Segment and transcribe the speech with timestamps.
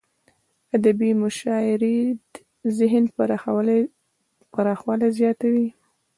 [0.75, 2.19] ادبي مشاعريد
[2.79, 3.03] ذهن
[4.51, 5.67] پراخوالی زیاتوي.